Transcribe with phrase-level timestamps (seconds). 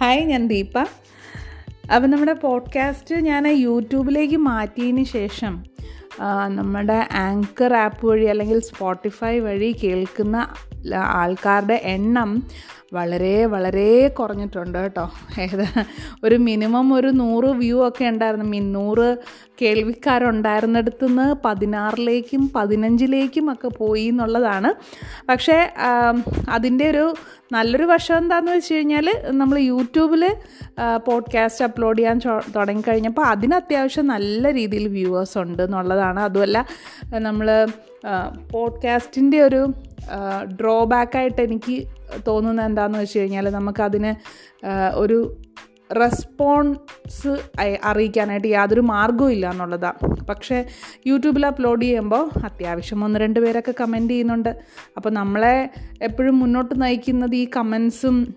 [0.00, 0.78] Hi ഞാൻ ദീപ.
[1.94, 5.64] അപ്പം നമ്മുടെ പോഡ്കാസ്റ്റ് ഞാൻ യൂട്യൂബിലേക്ക് മാറ്റിയതിന് ശേഷം
[6.48, 10.48] നമ്മുടെ ആങ്കർ ആപ്പ് വഴി അല്ലെങ്കിൽ സ്പോട്ടിഫൈ വഴി കേൾക്കുന്ന
[10.94, 12.46] ആൾക്കാരുടെ എണ്ണം
[12.92, 15.10] വളരെ വളരെ കുറഞ്ഞിട്ടുണ്ട് കേട്ടോ.
[15.40, 15.64] ഏത്
[16.24, 18.46] ഒരു മിനിമം ഒരു നൂറ് വ്യൂ ഒക്കെ ഉണ്ടായിരുന്നു.
[18.46, 19.16] മീൻ നൂറ്
[19.62, 24.70] കേൾവിക്കാരുണ്ടായിരുന്നിടത്തു നിന്ന് പതിനാറിലേക്കും പതിനഞ്ചിലേക്കും ഒക്കെ പോയി എന്നുള്ളതാണ്.
[25.28, 25.58] പക്ഷേ
[26.48, 27.04] അതിന്റെ ഒരു
[27.52, 30.24] നല്ലൊരു വശം എന്താണെന്ന് വെച്ച് കഴിഞ്ഞാൽ നമ്മൾ യൂട്യൂബിൽ
[31.06, 32.18] പോഡ്കാസ്റ്റ് അപ്ലോഡ് ചെയ്യാൻ
[32.56, 36.20] തുടങ്ങിക്കഴിഞ്ഞപ്പോൾ അതിന് അത്യാവശ്യം നല്ല രീതിയിൽ വ്യൂവേഴ്സ് ഉണ്ട് എന്നുള്ളതാണ്.
[36.20, 36.66] അതുമല്ല
[37.18, 37.48] നമ്മൾ
[38.52, 39.74] പോഡ്കാസ്റ്റിന്റെ ഒരു
[40.60, 41.88] ഡ്രോബാക്കായിട്ട് എനിക്ക്
[42.26, 44.12] തോന്നുന്നത് എന്താണെന്ന് വെച്ച് കഴിഞ്ഞാൽ നമുക്കതിന്
[44.94, 45.36] ഒരു
[46.00, 47.36] റെസ്പോൺസ്
[47.84, 50.64] അറിയിക്കാനായിട്ട് യാതൊരു മാർഗവും ഇല്ല എന്നുള്ളതാണ് പക്ഷേ
[51.06, 54.56] യൂട്യൂബിൽ അപ്ലോഡ് ചെയ്യുമ്പോൾ അത്യാവശ്യം ഒന്ന് രണ്ട് പേരൊക്കെ കമന്റ് ചെയ്യുന്നുണ്ട്.
[54.96, 55.70] അപ്പോൾ നമ്മളെ
[56.02, 58.34] എപ്പോഴും മുന്നോട്ട് നയിക്കുന്നത് ഈ കമൻസും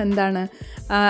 [0.00, 0.42] എന്താണ്?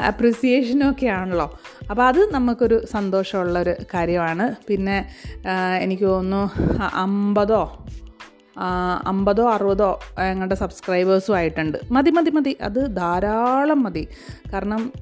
[0.06, 1.58] അപ്രിസിയേഷനും ഒക്കെ ആണല്ലോ.
[1.90, 4.54] അപ്പോൾ അത് നമുക്കൊരു സന്തോഷമുള്ളൊരു കാര്യമാണ്.
[4.68, 4.96] പിന്നെ
[5.80, 7.62] എനിക്ക് തോന്നുന്നു അമ്പതോ
[9.04, 11.78] അമ്പതോ അറുപതോ ഞങ്ങളുടെ സബ്സ്ക്രൈബേഴ്സും ആയിട്ടുണ്ട്.
[11.90, 12.56] മതി മതി മതി.
[12.62, 14.08] അത് ധാരാളം മതി.
[14.52, 14.92] കാരണം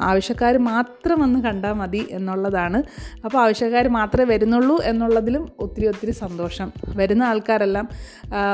[0.00, 2.82] ആവശ്യക്കാർ മാത്രം വന്ന് കണ്ടാൽ മതി എന്നുള്ളതാണ്.
[3.24, 6.72] അപ്പോൾ ആവശ്യക്കാർ മാത്രമേ വരുന്നുള്ളൂ എന്നുള്ളതിലും ഒത്തിരി ഒത്തിരി സന്തോഷം.
[6.96, 7.88] വരുന്ന ആൾക്കാരെല്ലാം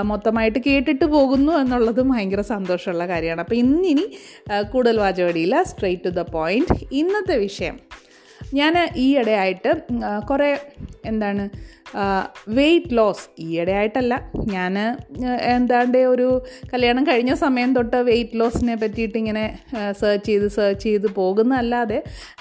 [0.05, 3.41] മൊത്തമായിട്ട് കേട്ടിട്ട് പോകുന്നു എന്നുള്ളതും ഭയങ്കര സന്തോഷമുള്ള കാര്യമാണ്.
[3.41, 4.07] അപ്പോൾ ഇന്നിനി
[4.73, 5.63] കൂടുതൽ വാചകടിയില്ല.
[5.63, 7.79] സ്ട്രെയിറ്റ് ടു ദ പോയിന്റ് ഇന്നത്തെ വിഷയം.
[8.55, 9.73] ഞാൻ ഈയിടെയായിട്ട്
[10.31, 10.49] കുറേ
[11.05, 11.45] എന്താണ്
[12.59, 14.15] വെയ്റ്റ് ലോസ് ഈയിടെ ആയിട്ടല്ല
[14.55, 14.75] ഞാൻ
[15.55, 16.29] എന്താണ്ട് ഒരു
[16.73, 19.45] കല്യാണം കഴിഞ്ഞ സമയം തൊട്ട് വെയ്റ്റ് ലോസിനെ പറ്റിയിട്ട് ഇങ്ങനെ
[20.01, 21.99] സെർച്ച് ചെയ്ത് സെർച്ച് ചെയ്ത് പോകുന്നതല്ലാതെ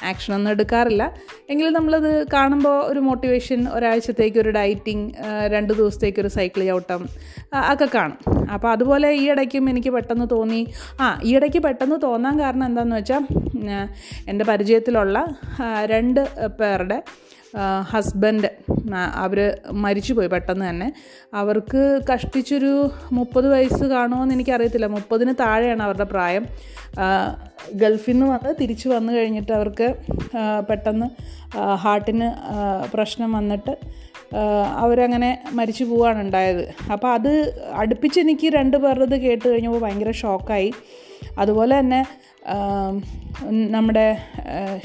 [0.10, 1.04] ആക്ഷനൊന്നും എടുക്കാറില്ല.
[1.50, 5.06] എങ്കിലും നമ്മളത് കാണുമ്പോൾ ഒരു മോട്ടിവേഷൻ ഒരാഴ്ചത്തേക്ക് ഒരു ഡയറ്റിങ്
[5.56, 7.02] രണ്ട് ദിവസത്തേക്ക് ഒരു സൈക്കിൾ ചവിട്ടം
[7.74, 8.20] ഒക്കെ കാണും.
[8.54, 10.62] അപ്പോൾ അതുപോലെ ഈ ഇടയ്ക്കും എനിക്ക് പെട്ടെന്ന് തോന്നി
[11.02, 13.26] ആ ഈ ഇടയ്ക്ക് പെട്ടെന്ന് തോന്നാൻ കാരണം എന്താണെന്ന് വെച്ചാൽ
[14.32, 15.18] എന്റെ പരിചയത്തിലുള്ള
[15.94, 16.22] രണ്ട്
[16.62, 17.00] പേരുടെ
[17.92, 18.50] ഹസ്ബൻഡ്
[18.96, 19.40] അവർ
[19.72, 20.94] മരിച്ചുപോയി പെട്ടെന്ന് തന്നെ.
[21.34, 24.86] അവർക്ക് കഷ്ടിച്ചൊരു മുപ്പത് വയസ്സ് കാണുമോ എന്ന് എനിക്കറിയത്തില്ല.
[24.86, 26.46] മുപ്പതിന് താഴെയാണ് അവരുടെ പ്രായം.
[27.74, 29.96] ഗൾഫിൽ നിന്ന് വന്ന് തിരിച്ചു വന്നു കഴിഞ്ഞിട്ട് അവർക്ക്
[30.70, 31.08] പെട്ടെന്ന്
[31.58, 32.30] ഹാർട്ടിന്
[32.94, 33.76] പ്രശ്നം വന്നിട്ട്
[34.78, 36.64] അവരങ്ങനെ മരിച്ചു പോവാണ് ഉണ്ടായത്.
[36.92, 37.32] അപ്പോൾ അത്
[37.74, 40.74] അടുപ്പിച്ച് എനിക്ക് രണ്ട് പേരുടേത് കേട്ട് കഴിഞ്ഞപ്പോൾ ഭയങ്കര ഷോക്കായി
[41.38, 42.06] അതുപോലെ തന്നെ
[43.50, 44.18] നമ്മുടെ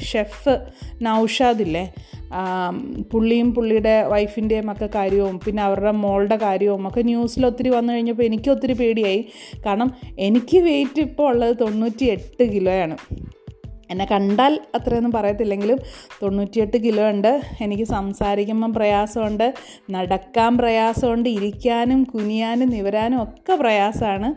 [0.03, 0.53] ഷെഫ്
[1.01, 1.93] നൗഷാദില്ലേ
[3.11, 8.49] പുള്ളിയും പുള്ളിയുടെ വൈഫിന്റെയും ഒക്കെ കാര്യവും പിന്നെ അവരുടെ മോളുടെ കാര്യവും ഒക്കെ ന്യൂസിൽ ഒത്തിരി വന്നു കഴിഞ്ഞപ്പോൾ എനിക്ക്
[8.49, 9.21] ഒത്തിരി പേടിയായി.
[9.65, 9.91] കാരണം
[10.27, 12.97] എനിക്ക് വെയിറ്റ് ഇപ്പോൾ ഉള്ളത് തൊണ്ണൂറ്റി എട്ട് കിലോയാണ്
[13.93, 15.79] എന്നെ കണ്ടാൽ അത്രയൊന്നും പറയത്തില്ലെങ്കിലും
[16.21, 17.41] തൊണ്ണൂറ്റിയെട്ട് കിലോ ഉണ്ട്.
[17.61, 19.47] എനിക്ക് സംസാരിക്കുമ്പം പ്രയാസമുണ്ട്
[19.95, 24.29] നടക്കാൻ പ്രയാസമുണ്ട് ഇരിക്കാനും കുനിയാനും നിവരാനും ഒക്കെ പ്രയാസമാണ്.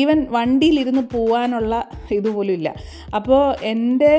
[0.00, 1.74] ഈവൻ വണ്ടിയിലിരുന്ന് പോവാനുള്ള
[2.10, 2.68] ഇതുപോലും ഇല്ല.
[3.14, 4.12] അപ്പോൾ എന്റെ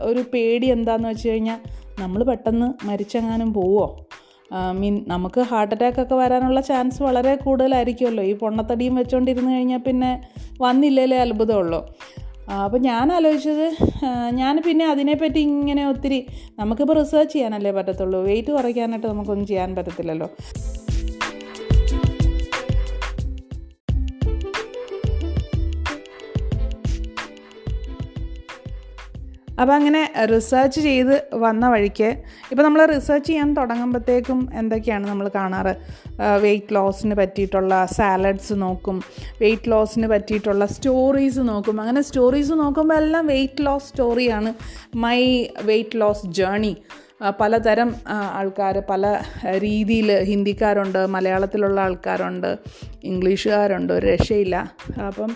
[0.00, 1.60] ഒരു പേടി എന്താണെന്ന് വെച്ച് കഴിഞ്ഞാൽ
[2.02, 3.86] നമ്മൾ പെട്ടെന്ന് മരിച്ചെങ്ങാനും പോവോ?
[4.78, 8.24] മീൻ നമുക്ക് ഹാർട്ട് അറ്റാക്ക് ഒക്കെ വരാനുള്ള ചാൻസ് വളരെ കൂടുതലായിരിക്കുമല്ലോ.
[8.24, 10.10] ഈ പൊണ്ണത്തടിയും വെച്ചുകൊണ്ടിരുന്ന് കഴിഞ്ഞാൽ പിന്നെ
[10.60, 11.80] വന്നില്ലേലേ അത്ഭുതമുള്ളൂ.
[12.64, 13.66] അപ്പോൾ ഞാൻ ആലോചിച്ചത്
[14.40, 16.18] ഞാൻ പിന്നെ അതിനെപ്പറ്റി ഇങ്ങനെ ഒത്തിരി
[16.58, 18.18] നമുക്കിപ്പോൾ റിസർച്ച് ചെയ്യാനല്ലേ പറ്റത്തുള്ളൂ.
[18.28, 20.28] വെയിറ്റ് കുറയ്ക്കാനായിട്ട് നമുക്കൊന്നും ചെയ്യാൻ പറ്റത്തില്ലല്ലോ.
[29.60, 30.00] അപ്പോൾ അങ്ങനെ
[30.32, 32.08] റിസർച്ച് ചെയ്ത് വന്ന വഴിക്ക്
[32.50, 35.74] ഇപ്പോൾ നമ്മൾ റിസർച്ച് ചെയ്യാൻ തുടങ്ങുമ്പോഴത്തേക്കും എന്തൊക്കെയാണ് നമ്മൾ കാണാറ്?
[36.40, 38.98] വെയിറ്റ് ലോസിന് പറ്റിയിട്ടുള്ള സാലഡ്സ് നോക്കും
[39.40, 41.80] വെയിറ്റ് ലോസിന് പറ്റിയിട്ടുള്ള സ്റ്റോറീസ് നോക്കും.
[41.80, 44.52] അങ്ങനെ സ്റ്റോറീസ് നോക്കുമ്പോൾ എല്ലാം വെയിറ്റ് ലോസ് സ്റ്റോറിയാണ്
[45.04, 45.18] മൈ
[45.62, 46.74] വെയിറ്റ് ലോസ് ജേണി
[47.20, 49.22] പലതരം ആൾക്കാർ പല
[49.58, 52.58] രീതിയിൽ ഹിന്ദിക്കാരുണ്ട് മലയാളത്തിലുള്ള ആൾക്കാരുണ്ട്
[53.04, 54.56] ഇംഗ്ലീഷുകാരുണ്ട് ഒരു രക്ഷയില്ല.
[55.06, 55.30] അപ്പം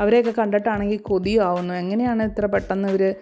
[0.00, 3.14] അവരെയൊക്കെ കണ്ടിട്ടാണെങ്കിൽ കൊതിയാവുന്നു എങ്ങനെയാണ് ഇത്ര പെട്ടെന്ന് ഇവർ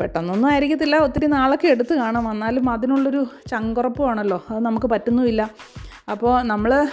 [0.00, 0.96] പെട്ടെന്നൊന്നും ആയിരിക്കത്തില്ല.
[0.96, 2.30] ഒത്തിരി നാളൊക്കെ എടുത്ത് കാണാം.
[2.30, 5.50] എന്നാലും അതിനുള്ളൊരു ചങ്കുറപ്പുമാണല്ലോ അത് നമുക്ക് പറ്റുന്നുമില്ല.
[6.10, 6.88] അപ്പോൾ നമ്മൾ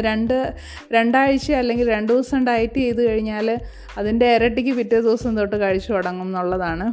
[0.00, 0.56] രണ്ട്
[0.92, 3.58] രണ്ടാഴ്ച അല്ലെങ്കിൽ രണ്ട് ദിവസം ഡയറ്റ് ചെയ്ത് കഴിഞ്ഞാൽ
[3.98, 6.92] അതിന്റെ ഇരട്ടിക്ക് പിറ്റേ ദിവസം തൊട്ട് കഴിച്ചു തുടങ്ങും എന്നുള്ളതാണ്.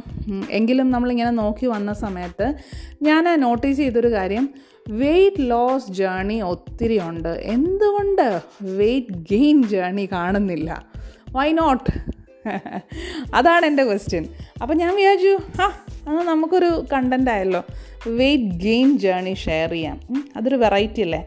[0.50, 2.54] എങ്കിലും നമ്മളിങ്ങനെ നോക്കി വന്ന സമയത്ത്
[3.02, 4.48] ഞാൻ നോട്ടീസ് ചെയ്തൊരു കാര്യം.
[4.90, 7.28] വെയ്റ്റ് ലോസ് ജേണി ഒത്തിരി ഉണ്ട്.
[7.28, 10.86] എന്തുകൊണ്ട് വെയ്റ്റ് ഗെയിൻ ജേണി കാണുന്നില്ല?
[11.32, 11.90] വൈ നോട്ട്
[13.34, 14.24] അതാണ് എന്റെ ക്വസ്റ്റ്യൻ
[14.62, 15.66] അപ്പോൾ ഞാൻ വിചാരിച്ചു ആ
[16.08, 17.60] അന്ന് നമുക്കൊരു കണ്ടന്റ് ആയല്ലോ.
[18.20, 19.98] വെയ്റ്റ് ഗെയിൻ ജേണി ഷെയർ ചെയ്യാം.
[20.36, 21.20] അതൊരു വെറൈറ്റി അല്ലേ?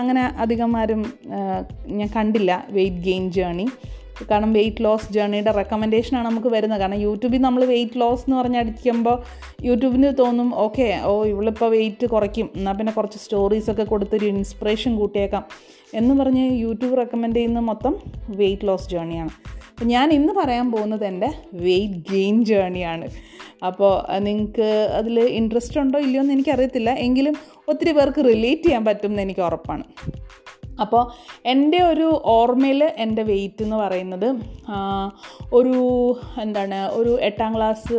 [0.00, 1.00] അങ്ങനെ അധികമാരും
[1.98, 3.66] ഞാൻ കണ്ടില്ല വെയ്റ്റ് ഗെയിൻ ജേണി
[4.30, 6.80] കാരണം വെയിറ്റ് ലോസ് ജേണിയുടെ റെക്കമെൻഡേഷനാണ് നമുക്ക് വരുന്നത്.
[6.80, 9.16] കാരണം യൂട്യൂബിൽ നമ്മൾ വെയിറ്റ് ലോസ് എന്ന് പറഞ്ഞ് അടിക്കുമ്പോൾ
[9.68, 12.48] യൂട്യൂബിന് തോന്നും ഓക്കെ ഓ ഇവളിപ്പോൾ വെയിറ്റ് കുറയ്ക്കും.
[12.56, 15.44] എന്നാൽ പിന്നെ കുറച്ച് സ്റ്റോറീസൊക്കെ കൊടുത്തൊരു ഇൻസ്പിറേഷൻ കൂട്ടിയേക്കാം.
[15.94, 17.96] എന്ന് പറഞ്ഞ് യൂട്യൂബ് റെക്കമെൻഡ് ചെയ്യുന്ന മൊത്തം
[18.40, 19.34] വെയിറ്റ് ലോസ് ജേണിയാണ്
[19.82, 21.28] അപ്പോൾ ഞാൻ ഇന്ന് പറയാൻ പോകുന്നത് എന്റെ
[21.62, 23.06] വെയിറ്റ് ഗെയിൻ ജേണിയാണ്
[23.68, 23.92] അപ്പോൾ
[24.26, 24.68] നിങ്ങൾക്ക്
[24.98, 26.90] അതിൽ ഇൻട്രസ്റ്റ് ഉണ്ടോ ഇല്ലയോ എന്ന് എനിക്കറിയത്തില്ല.
[27.06, 27.34] എങ്കിലും
[27.70, 29.84] ഒത്തിരി പേർക്ക് റിലേറ്റ് ചെയ്യാൻ പറ്റും എന്ന് എനിക്ക് ഉറപ്പാണ്.
[30.84, 31.02] അപ്പോൾ
[31.52, 32.06] എന്റെ ഒരു
[32.36, 34.28] ഓർമ്മയിൽ എന്റെ വെയിറ്റ് എന്ന് പറയുന്നത്
[35.58, 35.76] ഒരു
[36.44, 37.96] എന്താണ് ഒരു എട്ടാം ക്ലാസ്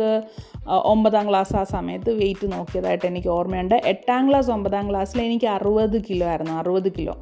[0.92, 3.76] ഒമ്പതാം ക്ലാസ് ആ സമയത്ത് വെയിറ്റ് നോക്കിയതായിട്ട് എനിക്ക് ഓർമ്മയുണ്ട്.
[3.94, 6.54] എട്ടാം ക്ലാസ് ഒമ്പതാം ക്ലാസ്സിൽ എനിക്ക് അറുപത് കിലോ ആയിരുന്നു.
[6.62, 7.16] അറുപത് കിലോ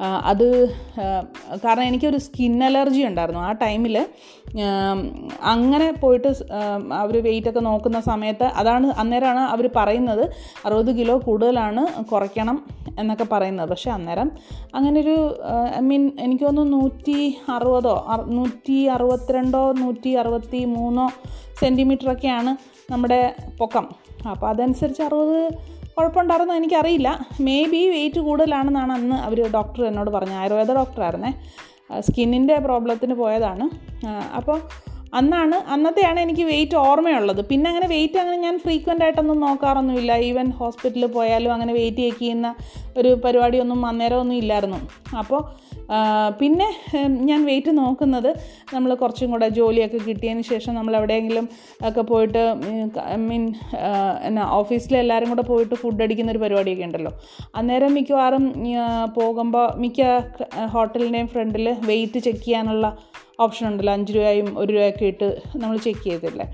[0.00, 0.46] അത്
[1.64, 4.06] കാരണം എനിക്കൊരു സ്കിൻ അലർജി ഉണ്ടായിരുന്നു ആ ടൈമിൽ
[5.42, 6.30] അങ്ങനെ പോയിട്ട്
[6.92, 10.30] അവർ വെയിറ്റൊക്കെ നോക്കുന്ന സമയത്ത് അതാണ് അന്നേരമാണ് അവർ പറയുന്നത്
[10.66, 12.66] അറുപത് കിലോ കൂടുതലാണ് കുറയ്ക്കണം
[12.98, 13.68] എന്നൊക്കെ പറയുന്നത്.
[13.68, 14.30] പക്ഷേ അന്നേരം
[14.74, 15.16] അങ്ങനൊരു
[15.76, 21.10] ഐ മീൻ എനിക്ക് തോന്നുന്നു നൂറ്റി അറുപതോ നൂറ്റി അറുപത്തിരണ്ടോ നൂറ്റി അറുപത്തി മൂന്നോ
[21.60, 22.56] സെന്റിമീറ്ററൊക്കെയാണ്
[22.92, 23.88] നമ്മുടെ പൊക്കം.
[24.30, 25.38] അപ്പോൾ അതനുസരിച്ച് അറുപത്
[26.00, 27.08] കുഴപ്പമുണ്ടായിരുന്നോ എനിക്കറിയില്ല.
[27.46, 30.38] മേ ബി വെയിറ്റ് കൂടുതലാണെന്നാണ് അന്ന് അവർ ഡോക്ടർ എന്നോട് പറഞ്ഞത്.
[30.42, 31.32] ആയുർവേദ ഡോക്ടറായിരുന്നേ
[32.06, 33.64] സ്കിന്നിന്റെ പ്രോബ്ലത്തിന് പോയതാണ്.
[34.38, 34.58] അപ്പോൾ
[35.18, 37.40] അന്നാണ് അന്നത്തെയാണ് എനിക്ക് വെയിറ്റ് ഓർമ്മയുള്ളത്.
[37.50, 40.12] പിന്നെ അങ്ങനെ വെയിറ്റ് അങ്ങനെ ഞാൻ ഫ്രീക്വന്റ് ആയിട്ടൊന്നും നോക്കാറൊന്നുമില്ല.
[40.28, 42.48] ഈവൻ ഹോസ്പിറ്റലിൽ പോയാലും അങ്ങനെ വെയിറ്റ് ചെക്ക് ചെയ്യുന്ന
[43.00, 44.80] ഒരു പരിപാടിയൊന്നും അന്നേരമൊന്നും ഇല്ലായിരുന്നു.
[45.22, 45.42] അപ്പോൾ
[46.40, 46.66] പിന്നെ
[47.28, 48.28] ഞാൻ വെയിറ്റ് നോക്കുന്നത്
[48.74, 51.46] നമ്മൾ കുറച്ചും കൂടെ ജോലിയൊക്കെ കിട്ടിയതിന് ശേഷം നമ്മൾ എവിടെയെങ്കിലും
[51.88, 52.42] ഒക്കെ പോയിട്ട്
[53.14, 53.44] ഐ മീൻ
[54.28, 57.12] എന്നാ ഓഫീസിൽ എല്ലാവരും കൂടെ പോയിട്ട് ഫുഡ് അടിക്കുന്ന ഒരു പരിപാടിയൊക്കെ ഉണ്ടല്ലോ.
[57.60, 58.46] അന്നേരം മിക്കവാറും
[59.18, 60.00] പോകുമ്പോൾ മിക്ക
[60.74, 62.86] ഹോട്ടലിന്റെയും ഫ്രണ്ടിൽ വെയിറ്റ് ചെക്ക് ചെയ്യാനുള്ള
[63.44, 66.46] ഓപ്ഷൻ ഉണ്ടല്ലോ അഞ്ച് രൂപയും ഒരു രൂപയൊക്കെ ഇട്ട് നമ്മൾ ചെക്ക് ചെയ്തില്ലേ.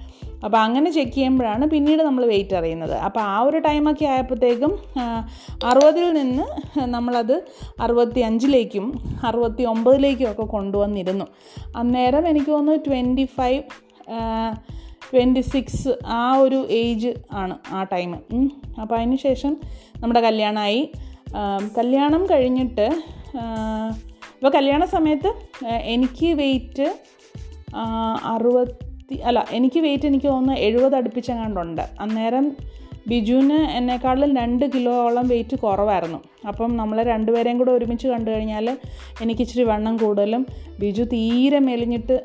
[0.44, 2.94] അപ്പോൾ അങ്ങനെ ചെക്ക് ചെയ്യുമ്പോഴാണ് പിന്നീട് നമ്മൾ വെയിറ്റ് അറിയുന്നത്.
[3.06, 4.72] അപ്പോൾ ആ ഒരു ടൈമൊക്കെ ആയപ്പോഴത്തേക്കും
[5.70, 6.44] അറുപതിൽ നിന്ന്
[6.94, 7.36] നമ്മളത്
[7.80, 8.86] അറുപത്തി അഞ്ചിലേക്കും
[9.24, 11.26] അറുപത്തി ഒമ്പതിലേക്കും ഒക്കെ കൊണ്ടുവന്നിരുന്നു.
[11.76, 13.62] അന്നേരം എനിക്ക് തോന്നുന്നു ട്വന്റി ഫൈവ്
[15.12, 18.12] ട്വന്റി സിക്സ് ആ ഒരു ഏജ് ആണ് ആ ടൈം
[18.82, 19.52] അപ്പോൾ അതിന് ശേഷം
[20.02, 20.82] നമ്മുടെ കല്യാണമായി.
[21.78, 22.86] കല്യാണം കഴിഞ്ഞിട്ട്
[24.36, 25.30] ഇപ്പോൾ കല്യാണ സമയത്ത്
[25.94, 26.86] എനിക്ക് വെയിറ്റ്
[28.24, 31.82] അറുപത്തി അല്ല എനിക്ക് വെയിറ്റ് എനിക്ക് തോന്നുന്നു എഴുപത് അടുപ്പിച്ചെങ്ങാണ്ടുണ്ട്.
[32.00, 32.56] അന്നേരം
[33.10, 36.18] ബിജുവിന് എന്നെക്കാളും രണ്ട് കിലോയോളം വെയിറ്റ് കുറവായിരുന്നു.
[36.50, 38.66] അപ്പം നമ്മൾ രണ്ടുപേരെയും കൂടെ ഒരുമിച്ച് കണ്ടു കഴിഞ്ഞാൽ
[39.22, 40.42] എനിക്ക് ഇച്ചിരി വണ്ണം കൂടുതലും
[40.80, 42.16] ബിജു തീരെ മെലിഞ്ഞിട്ട്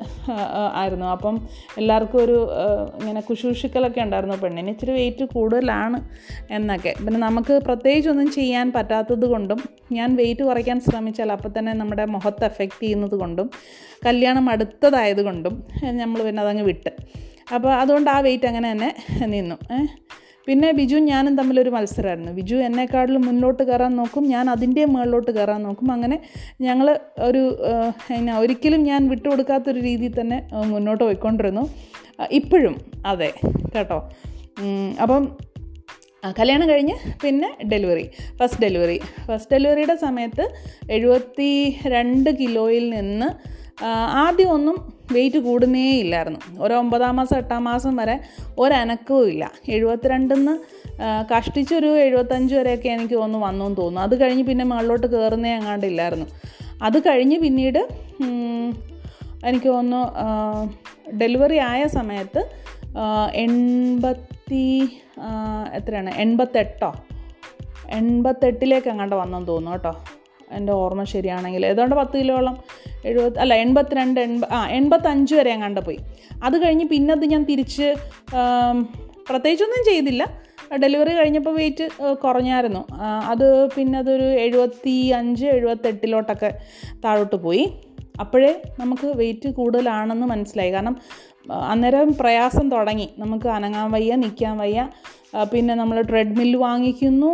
[0.80, 1.06] ആയിരുന്നു.
[1.16, 1.36] അപ്പം
[1.80, 2.36] എല്ലാവർക്കും ഒരു
[3.00, 4.36] ഇങ്ങനെ കുശൂഷിക്കലൊക്കെ ഉണ്ടായിരുന്നു.
[4.44, 6.00] പെണ്ണിന് ഇച്ചിരി വെയിറ്റ് കൂടുതലാണ്
[6.56, 6.92] എന്നൊക്കെ.
[7.04, 9.60] പിന്നെ നമുക്ക് പ്രത്യേകിച്ചൊന്നും ചെയ്യാൻ പറ്റാത്തത് കൊണ്ടും
[9.98, 13.48] ഞാൻ വെയിറ്റ് കുറയ്ക്കാൻ ശ്രമിച്ചാൽ അപ്പം തന്നെ നമ്മുടെ മുഖത്ത് എഫക്റ്റ് ചെയ്യുന്നത് കൊണ്ടും
[14.06, 15.54] കല്യാണം അടുത്തതായത് കൊണ്ടും
[16.02, 16.92] നമ്മൾ പിന്നെ അതങ്ങ് വിട്ട്.
[17.54, 18.90] അപ്പോൾ അതുകൊണ്ട് ആ വെയിറ്റ് അങ്ങനെ തന്നെ
[19.34, 19.56] നിന്നു.
[20.46, 22.32] പിന്നെ ബിജു ഞാനും തമ്മിലൊരു മത്സരമായിരുന്നു.
[22.38, 25.88] ബിജു എന്നെക്കാട്ടിലും മുന്നോട്ട് കയറാൻ നോക്കും ഞാൻ അതിന്റെ മുകളിലോട്ട് കയറാൻ നോക്കും.
[25.96, 26.16] അങ്ങനെ
[26.66, 26.88] ഞങ്ങൾ
[27.28, 27.42] ഒരു
[28.16, 30.38] എന്നാ ഒരിക്കലും ഞാൻ വിട്ടുകൊടുക്കാത്തൊരു രീതിയിൽ തന്നെ
[30.72, 31.64] മുന്നോട്ട് പോയിക്കൊണ്ടിരുന്നു.
[32.40, 32.76] ഇപ്പോഴും
[33.12, 33.30] അതെ
[33.74, 33.98] കേട്ടോ.
[35.02, 35.22] അപ്പം
[36.38, 38.04] കല്യാണം കഴിഞ്ഞ് പിന്നെ ഡെലിവറി
[38.40, 38.98] ഫസ്റ്റ് ഡെലിവറി.
[39.28, 40.44] ഫസ്റ്റ് ഡെലിവറിയുടെ സമയത്ത്
[40.96, 41.48] എഴുപത്തി
[41.94, 43.28] രണ്ട് കിലോയിൽ നിന്ന്
[44.24, 44.76] ആദ്യം ഒന്നും
[45.16, 46.40] വെയിറ്റ് കൂടുന്നേ ഇല്ലായിരുന്നു.
[46.64, 48.16] ഒരു ഒമ്പതാം മാസം എട്ടാം മാസം വരെ
[48.58, 49.44] ഒരനക്കവും ഇല്ല.
[49.68, 50.54] എഴുപത്തിരണ്ടിന്ന്
[51.32, 54.06] കഷ്ടിച്ചൊരു എഴുപത്തഞ്ച് വരെയൊക്കെ എനിക്ക് ഒന്ന് വന്നു എന്ന് തോന്നുന്നു.
[54.08, 56.26] അത് കഴിഞ്ഞ് പിന്നെ മുകളിലോട്ട് കയറുന്നേ അങ്ങാണ്ടില്ലായിരുന്നു
[56.82, 57.80] അത് കഴിഞ്ഞ് പിന്നീട്
[59.48, 60.02] എനിക്ക് തോന്നുന്നു
[61.20, 62.42] ഡെലിവറി ആയ സമയത്ത്
[63.44, 64.66] എൺപത്തി
[65.78, 66.10] എത്രയാണ്?
[66.22, 66.90] എൺപത്തെട്ടോ?
[67.98, 69.92] എൺപത്തെട്ടിലേക്ക് അങ്ങോട്ട് വന്നെന്ന് തോന്നുന്നു കേട്ടോ.
[70.56, 71.62] എന്റെ ഓർമ്മ ശരിയാണെങ്കിൽ.
[71.66, 72.56] ഏതാണ്ട് പത്ത് കിലോളം
[73.04, 75.98] എഴുപത് അല്ല എൺപത്തിരണ്ട് എൺപ ആ എൺപത്തഞ്ച് വരെ അങ്ങാണ്ട് പോയി.
[76.42, 77.88] അത് കഴിഞ്ഞ് പിന്നെ അത് ഞാൻ തിരിച്ച്
[79.28, 80.22] പ്രത്യേകിച്ചൊന്നും ചെയ്തില്ല.
[80.82, 81.86] ഡെലിവറി കഴിഞ്ഞപ്പോൾ വെയിറ്റ്
[82.24, 82.82] കുറഞ്ഞായിരുന്നു.
[83.32, 86.50] അത് പിന്നെ അതൊരു എഴുപത്തി അഞ്ച് എഴുപത്തെട്ടിലോട്ടൊക്കെ
[87.04, 87.64] താഴോട്ട് പോയി.
[88.20, 90.70] അപ്പോഴേ നമുക്ക് വെയിറ്റ് കൂടുതലാണെന്ന് മനസ്സിലായി.
[90.70, 90.96] കാരണം
[91.50, 93.10] അന്നേരം പ്രയാസം തുടങ്ങി.
[93.18, 94.88] നമുക്ക് അനങ്ങാൻ വയ്യ നിൽക്കാൻ വയ്യ.
[95.52, 97.30] പിന്നെ നമ്മൾ ട്രെഡ്മിൽ വാങ്ങിക്കുന്നു.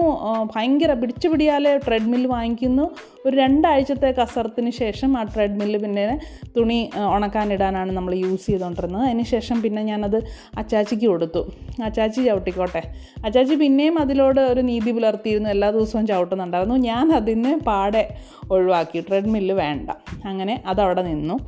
[0.57, 2.91] ഭയങ്കര പിടിച്ചു പിടിയാലെ ട്രെഡ്മിൽ വാങ്ങിക്കുന്നു.
[3.27, 6.19] ഒരു രണ്ടാഴ്ചത്തെ കസറത്തിന് ശേഷം ആ ട്രെഡ്മിൽ പിന്നെ
[6.57, 10.17] തുണി ഉണക്കാനിടാനാണ് നമ്മൾ യൂസ് ചെയ്തുകൊണ്ടിരുന്നത് അതിന് ശേഷം പിന്നെ ഞാനത്
[10.59, 11.53] അച്ചാച്ചിക്ക് കൊടുത്തു.
[11.85, 12.83] അച്ചാച്ചി ചവിട്ടിക്കോട്ടെ.
[13.25, 15.51] അച്ചാച്ചി പിന്നെയും അതിലോട് ഒരു നീതി പുലർത്തിയിരുന്നു.
[15.51, 16.75] എല്ലാ ദിവസവും ചവിട്ടുന്നുണ്ടായിരുന്നു.
[16.75, 18.17] ഞാൻ അതിന് പാടെ
[18.51, 19.01] ഒഴിവാക്കി.
[19.01, 19.91] ട്രെഡ്മില്ല് വേണ്ട.
[20.25, 21.39] അങ്ങനെ അതവിടെ നിന്നു.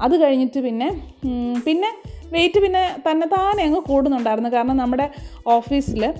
[0.00, 0.88] അത് കഴിഞ്ഞിട്ട് പിന്നെ
[1.66, 1.90] പിന്നെ
[2.34, 4.50] വെയിറ്റ് പിന്നെ തന്നെ താനെ അങ്ങ് കൂടുന്നുണ്ടായിരുന്നു.
[4.50, 5.10] കാരണം നമ്മുടെ
[5.46, 6.14] ഓഫീസിൽ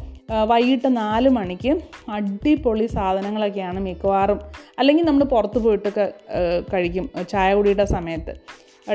[0.50, 1.72] വൈകിട്ട് നാല് മണിക്ക്
[2.16, 4.40] അടിപൊളി സാധനങ്ങളൊക്കെയാണ് മിക്കവാറും.
[4.78, 6.12] അല്ലെങ്കിൽ നമ്മൾ പുറത്ത് പോയിട്ടൊക്കെ
[6.72, 7.08] കഴിക്കും.
[7.28, 8.34] ചായ കുടിയുടെ സമയത്ത്.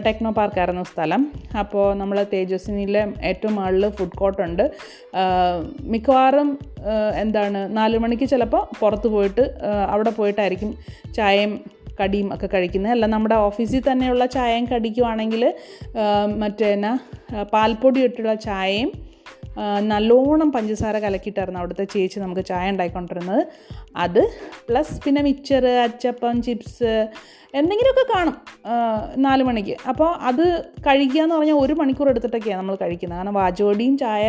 [0.06, 1.22] ടെക്നോ പാർക്കായിരുന്നു സ്ഥലം.
[1.60, 4.72] അപ്പോൾ നമ്മൾ തേജസ്വിനിയിലെ ഏറ്റവും മുകളിൽ ഫുഡ് കോർട്ടുണ്ട്
[5.94, 6.60] മിക്കവാറും
[7.16, 9.46] എന്താണ് നാല് മണിക്ക് ചിലപ്പോൾ പുറത്ത് പോയിട്ട്
[9.90, 10.76] അവിടെ പോയിട്ടായിരിക്കും
[11.14, 12.92] ചായയും കടിയും ഒക്കെ കഴിക്കുന്നത്.
[12.92, 15.44] അല്ല നമ്മുടെ ഓഫീസിൽ തന്നെയുള്ള ചായയും കടിക്കുവാണെങ്കിൽ
[16.44, 16.94] മറ്റേ എന്നാ
[17.54, 18.92] പാൽപ്പൊടി ഇട്ടുള്ള ചായയും
[19.92, 23.42] നല്ലോണം പഞ്ചസാര കലക്കിയിട്ടായിരുന്നു അവിടുത്തെ ചേച്ചി നമുക്ക് ചായ ഉണ്ടായിക്കൊണ്ടിരുന്നത്.
[24.04, 24.22] അത്
[24.68, 26.94] പ്ലസ് പിന്നെ മിക്സർ അച്ചപ്പം ചിപ്സ്
[27.60, 28.36] എന്തെങ്കിലുമൊക്കെ കാണും
[29.26, 29.76] നാല് മണിക്ക്.
[29.92, 30.44] അപ്പോൾ അത്
[30.88, 33.18] കഴിക്കുക എന്ന് പറഞ്ഞാൽ ഒരു മണിക്കൂർ എടുത്തിട്ടൊക്കെയാണ് നമ്മൾ കഴിക്കുന്നത്.
[33.20, 34.26] കാരണം വാചോടിയും ചായ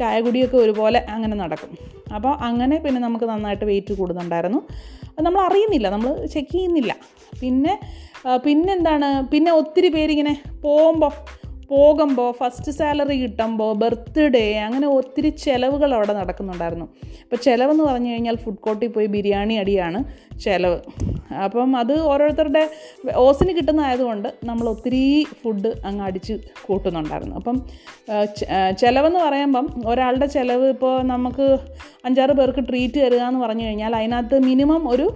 [0.00, 1.72] ചായ കുടിയൊക്കെ ഒരുപോലെ അങ്ങനെ നടക്കും.
[2.16, 4.60] അപ്പോൾ അങ്ങനെ പിന്നെ നമുക്ക് നന്നായിട്ട് വെയിറ്റ് കൂടുന്നുണ്ടായിരുന്നു.
[5.26, 6.92] നമ്മൾ അറിയുന്നില്ല നമ്മൾ ചെക്ക് ചെയ്യുന്നില്ല.
[7.40, 7.74] പിന്നെ
[8.44, 9.08] പിന്നെന്താണ്?
[9.32, 10.32] പിന്നെ ഒത്തിരി പേരിങ്ങനെ
[10.64, 11.12] പോകുമ്പോൾ
[11.70, 16.86] പോകുമ്പോൾ ഫസ്റ്റ് സാലറി കിട്ടുമ്പോൾ ബർത്ത്ഡേ അങ്ങനെ ഒത്തിരി ചിലവുകൾ അവിടെ നടക്കുന്നുണ്ടായിരുന്നു.
[17.24, 20.00] അപ്പോൾ ചിലവെന്ന് പറഞ്ഞു കഴിഞ്ഞാൽ ഫുഡ് കോർട്ടിൽ പോയി ബിരിയാണി അടിയാണ്
[20.44, 20.78] ചിലവ്.
[21.44, 22.62] അപ്പം അത് ഓരോരുത്തരുടെ
[23.24, 25.02] ഓസിന് കിട്ടുന്നതായതുകൊണ്ട് നമ്മൾ ഒത്തിരി
[25.42, 26.34] ഫുഡ് അങ്ങ് അടിച്ച്
[26.66, 27.36] കൂട്ടുന്നുണ്ടായിരുന്നു.
[27.40, 27.56] അപ്പം
[28.82, 31.46] ചിലവെന്ന് പറയുമ്പം ഒരാളുടെ ചിലവ് ഇപ്പോൾ നമുക്ക്
[32.08, 35.08] അഞ്ചാറ് പേർക്ക് ട്രീറ്റ് തരിക എന്ന് പറഞ്ഞു കഴിഞ്ഞാൽ അതിനകത്ത് മിനിമം ഒരു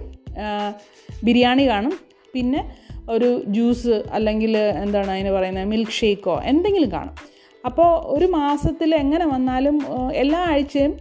[1.27, 1.95] ബിരിയാണി കാണും.
[2.35, 2.61] പിന്നെ
[3.09, 7.15] ഒരു ജ്യൂസ് അല്ലെങ്കിൽ എന്താണ് അതിന് പറയുന്നത് മിൽക്ക് ഷേക്കോ എന്തെങ്കിലും കാണും.
[7.65, 9.81] അപ്പോൾ ഒരു മാസത്തിൽ എങ്ങനെ വന്നാലും
[10.13, 10.97] എല്ലാ ആഴ്ചയും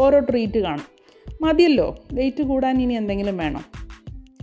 [0.00, 0.86] ഓരോ ട്രീറ്റ് കാണും.
[1.42, 3.64] മതിയല്ലോ വെയിറ്റ് കൂടാൻ ഇനി എന്തെങ്കിലും വേണം.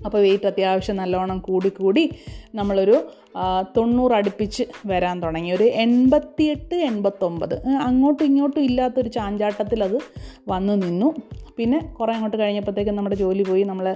[0.05, 2.09] അപ്പോൾ വെയിറ്റ് അത്യാവശ്യം നല്ലോണം കൂടി കൂടി
[2.55, 5.51] നമ്മളൊരു ആ, തൊണ്ണൂറ് അടുപ്പിച്ച് വരാൻ തുടങ്ങി.
[5.51, 9.99] ഒരു എൺപത്തിയെട്ട് എൺപത്തൊമ്പത് അങ്ങോട്ടും ഇങ്ങോട്ടും ഇല്ലാത്തൊരു ചാഞ്ചാട്ടത്തിൽ അത്
[10.47, 11.13] വന്നു നിന്നു.
[11.57, 13.63] പിന്നെ കുറേ അങ്ങോട്ട് കഴിഞ്ഞപ്പോഴത്തേക്കും നമ്മുടെ ജോലി പോയി.
[13.63, 13.87] നമ്മൾ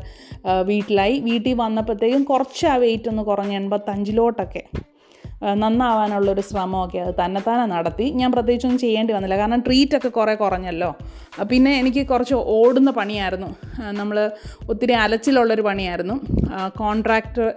[0.62, 1.20] വീട്ടിലായി.
[1.20, 4.64] വീട്ടിൽ വന്നപ്പോഴത്തേക്കും കുറച്ച് ആ വെയിറ്റ് ഒന്ന് കുറഞ്ഞ് എൺപത്തഞ്ചിലോട്ടൊക്കെ.
[5.44, 8.04] നന്നാവാനുള്ളൊരു ശ്രമമൊക്കെ അത് തന്നെത്താനെ നടത്തി.
[8.04, 9.38] ഞാൻ പ്രത്യേകിച്ചൊന്നും ചെയ്യേണ്ടി വന്നില്ല.
[9.38, 10.96] കാരണം ട്രീറ്റൊക്കെ കുറേ കുറഞ്ഞല്ലോ.
[11.52, 13.56] പിന്നെ എനിക്ക് കുറച്ച് ഓടുന്ന പണിയായിരുന്നു.
[13.92, 14.32] നമ്മൾ
[14.70, 16.14] ഒത്തിരി അലച്ചിലുള്ളൊരു പണിയായിരുന്നു.
[16.78, 17.54] കോൺട്രാക്ടർ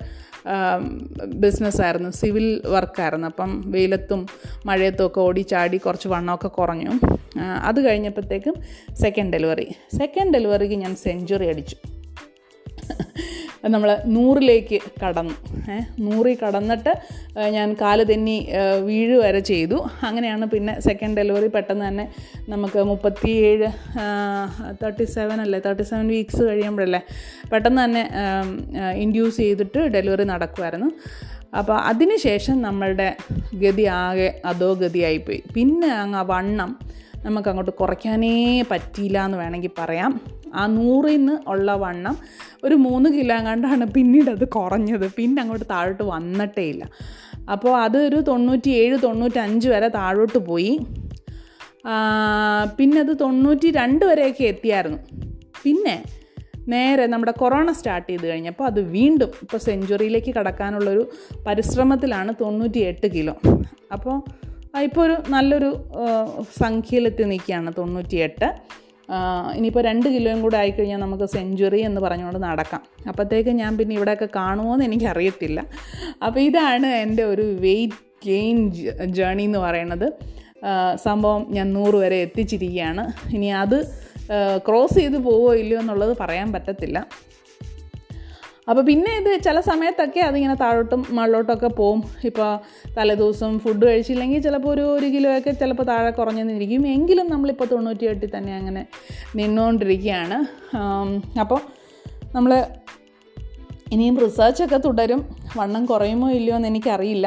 [1.27, 4.27] ബിസിനസ്സായിരുന്നു സിവിൽ വർക്കായിരുന്നു അപ്പം വെയിലത്തും
[4.67, 6.91] മഴയത്തും ഒക്കെ ഓടി ചാടി കുറച്ച് വണ്ണമൊക്കെ കുറഞ്ഞു.
[7.39, 8.55] അത് കഴിഞ്ഞപ്പോഴത്തേക്കും
[8.95, 11.77] സെക്കൻഡ് ഡെലിവറി സെക്കൻഡ് ഡെലിവറിക്ക് ഞാൻ സെഞ്ചുറി അടിച്ചു.
[13.75, 15.35] നമ്മൾ നൂറിലേക്ക് കടന്നു.
[16.07, 16.93] നൂറിൽ കടന്നിട്ട്
[17.57, 18.37] ഞാൻ കാൽ തെന്നി
[18.89, 19.79] വീഴ് വരെ ചെയ്തു.
[20.09, 22.07] അങ്ങനെയാണ് പിന്നെ സെക്കൻഡ് ഡെലിവറി പെട്ടെന്ന് തന്നെ
[22.53, 23.69] നമുക്ക് മുപ്പത്തിയേഴ്
[24.81, 25.61] തേർട്ടി സെവൻ അല്ലേ?
[25.67, 27.03] തേർട്ടി സെവൻ വീക്സ് കഴിയുമ്പോഴല്ലേ
[27.53, 28.05] പെട്ടെന്ന് തന്നെ
[29.05, 30.91] ഇൻഡ്യൂസ് ചെയ്തിട്ട് ഡെലിവറി നടക്കുമായിരുന്നു
[31.61, 33.09] അപ്പോൾ അതിനുശേഷം നമ്മളുടെ
[33.63, 36.71] ഗതി ആകെ അതോ ഗതിയായിപ്പോയി പിന്നെ അങ്ങ് വണ്ണം
[37.25, 40.13] നമുക്ക് അങ്ങോട്ട് കുറയ്ക്കാനേ പറ്റിയില്ല എന്ന് വേണമെങ്കിൽ പറയാം.
[40.55, 42.17] ആ നൂറിൽ നിന്ന് ഉള്ള വണ്ണം
[42.65, 45.07] ഒരു മൂന്ന് കിലോ കണ്ടാണ് പിന്നീട് അത് കുറഞ്ഞത്.
[45.19, 46.85] പിന്നെ അങ്ങോട്ട് താഴോട്ട് വന്നിട്ടേ ഇല്ല.
[47.53, 50.75] അപ്പോൾ അത് ഒരു തൊണ്ണൂറ്റി ഏഴ് തൊണ്ണൂറ്റഞ്ച് വരെ താഴോട്ട് പോയി.
[52.79, 54.99] പിന്നെ അത് തൊണ്ണൂറ്റി രണ്ട് വരെയൊക്കെ എത്തിയായിരുന്നു.
[55.65, 55.97] പിന്നെ
[56.73, 61.03] നേരെ നമ്മുടെ കൊറോണ സ്റ്റാർട്ട് ചെയ്ത് കഴിഞ്ഞപ്പോൾ അത് വീണ്ടും ഇപ്പോൾ സെഞ്ചുറിയിലേക്ക് കടക്കാനുള്ളൊരു
[61.47, 63.35] പരിശ്രമത്തിലാണ് തൊണ്ണൂറ്റി എട്ട് കിലോ.
[63.93, 64.17] അപ്പോൾ
[64.81, 65.71] ഇപ്പോൾ ഒരു നല്ലൊരു
[66.63, 68.47] സംഖ്യയിലെത്തി നിൽക്കുകയാണ് തൊണ്ണൂറ്റിയെട്ട്.
[69.57, 72.83] ഇനിയിപ്പോൾ രണ്ട് കിലോയും കൂടെ ആയിക്കഴിഞ്ഞാൽ നമുക്ക് സെഞ്ചുറി എന്ന് പറഞ്ഞുകൊണ്ട് നടക്കാം.
[73.11, 75.61] അപ്പോഴത്തേക്ക് ഞാൻ പിന്നെ ഇവിടെയൊക്കെ കാണുമോ എന്ന് എനിക്കറിയത്തില്ല.
[76.27, 78.59] അപ്പോൾ ഇതാണ് എന്റെ ഒരു വെയിറ്റ് ഗെയിൻ
[79.19, 80.07] ജേണി എന്ന് പറയുന്നത്.
[81.07, 83.05] സംഭവം ഞാൻ നൂറ് വരെ എത്തിച്ചിരിക്കുകയാണ്.
[83.37, 83.79] ഇനി അത്
[84.67, 86.99] ക്രോസ് ചെയ്ത് പോവോ ഇല്ലയോ എന്നുള്ളത് പറയാൻ പറ്റത്തില്ല.
[88.69, 92.01] അപ്പോൾ പിന്നെ ഇത് ചില സമയത്തൊക്കെ അതിങ്ങനെ താഴോട്ടും മുകളിലോട്ടൊക്കെ പോവും.
[92.29, 92.51] ഇപ്പോൾ
[92.97, 96.83] തലേദിവസം ഫുഡ് കഴിച്ചില്ലെങ്കിൽ ചിലപ്പോൾ ഒരു ഒരു കിലോയൊക്കെ ചിലപ്പോൾ താഴെ കുറഞ്ഞെന്നിരിക്കും.
[96.97, 98.83] എങ്കിലും നമ്മളിപ്പോൾ തൊണ്ണൂറ്റിയെട്ടിൽ തന്നെ അങ്ങനെ
[99.39, 100.39] നിന്നുകൊണ്ടിരിക്കുകയാണ്
[101.45, 101.61] അപ്പോൾ
[102.35, 102.53] നമ്മൾ
[103.95, 105.23] ഇനിയും റിസർച്ചൊക്കെ തുടരും.
[105.57, 107.27] വണ്ണം കുറയുമോ ഇല്ലയോ എന്ന് എനിക്കറിയില്ല.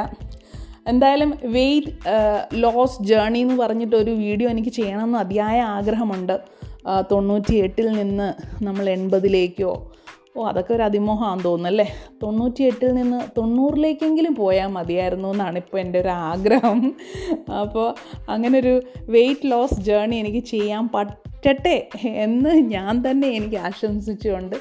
[0.92, 1.92] എന്തായാലും വെയിറ്റ്
[2.64, 6.36] ലോസ് ജേണി എന്ന് പറഞ്ഞിട്ട് ഒരു വീഡിയോ എനിക്ക് ചെയ്യണമെന്ന് അതിയായ ആഗ്രഹമുണ്ട്.
[7.12, 8.28] തൊണ്ണൂറ്റി എട്ടിൽ നിന്ന്
[8.66, 9.74] നമ്മൾ എൺപതിലേക്കോ
[10.38, 11.86] ഓ അതൊക്കെ ഒരു അതിമോഹമാണെന്ന് തോന്നുന്നു അല്ലേ
[12.24, 16.96] തൊണ്ണൂറ്റി എട്ടിൽ നിന്ന് തൊണ്ണൂറിലേക്കെങ്കിലും പോയാൽ മതിയായിരുന്നു എന്നാണ് ഇപ്പോൾ എന്റെ ഒരു ആഗ്രഹം.
[17.62, 17.96] അപ്പോൾ
[18.30, 24.56] അങ്ങനെ ഒരു വെയിറ്റ് ലോസ് ജേണി എനിക്ക് ചെയ്യാൻ പറ്റട്ടെ എന്ന് ഞാൻ തന്നെ എനിക്ക് ആശംസിച്ചുകൊണ്ട്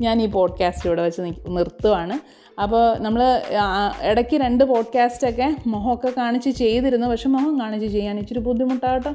[0.00, 2.40] ഞാൻ ഈ പോഡ്കാസ്റ്റ് ഇവിടെ വെച്ച് നിർത്തുവാണ്.
[2.62, 3.42] അപ്പോൾ നമ്മൾ
[4.02, 7.06] ഇടയ്ക്ക് രണ്ട് പോഡ്കാസ്റ്റൊക്കെ മുഖമൊക്കെ കാണിച്ച് ചെയ്തിരുന്നു.
[7.06, 9.14] പക്ഷെ മുഖം കാണിച്ച് ചെയ്യാൻ ഇച്ചിരി ബുദ്ധിമുട്ടാകട്ടോ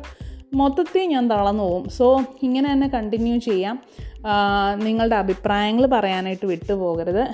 [0.53, 1.89] മൊത്തത്തിൽ ഞാൻ തളർന്നു പോകും.
[1.89, 3.79] സോ ഇങ്ങനെ തന്നെ കണ്ടിന്യൂ ചെയ്യാം.
[4.75, 7.27] നിങ്ങളുടെ അഭിപ്രായങ്ങൾ പറയാനായിട്ട് വിട്ടുപോകരുത്.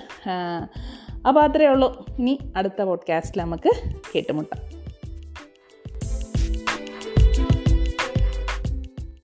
[1.27, 2.05] അപ്പോൾ അത്രയേ ഉള്ളൂ.
[2.19, 3.71] ഇനി അടുത്ത പോഡ്കാസ്റ്റിൽ നമുക്ക്
[4.15, 4.80] കേട്ടുമുട്ടാം.